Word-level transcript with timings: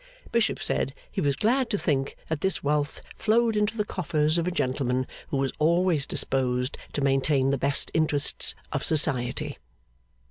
Bishop 0.31 0.57
said 0.63 0.95
he 1.11 1.21
was 1.21 1.35
glad 1.35 1.69
to 1.69 1.77
think 1.77 2.17
that 2.27 2.41
this 2.41 2.63
wealth 2.63 3.03
flowed 3.15 3.55
into 3.55 3.77
the 3.77 3.85
coffers 3.85 4.39
of 4.39 4.47
a 4.47 4.51
gentleman 4.51 5.05
who 5.27 5.37
was 5.37 5.51
always 5.59 6.07
disposed 6.07 6.75
to 6.93 7.01
maintain 7.03 7.51
the 7.51 7.57
best 7.59 7.91
interests 7.93 8.55
of 8.73 8.83
Society. 8.83 9.59